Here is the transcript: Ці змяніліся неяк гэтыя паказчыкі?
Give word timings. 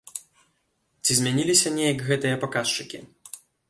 Ці 1.03 1.11
змяніліся 1.19 1.75
неяк 1.79 2.03
гэтыя 2.11 2.43
паказчыкі? 2.47 3.09